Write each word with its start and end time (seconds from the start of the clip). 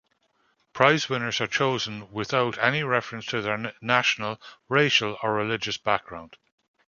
Prize 0.73 1.09
winners 1.09 1.39
are 1.41 1.45
chosen 1.45 2.11
without 2.11 2.57
any 2.57 2.81
reference 2.81 3.23
to 3.27 3.39
their 3.39 3.71
national, 3.81 4.41
racial 4.67 5.15
or 5.21 5.35
religious 5.35 5.77
background. 5.77 6.37